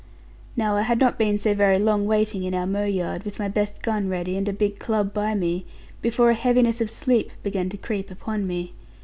[0.57, 3.47] Now I had not been so very long waiting in our mow yard, with my
[3.47, 5.63] best gun ready, and a big club by me,
[6.01, 8.73] before a heaviness of sleep began to creep upon me.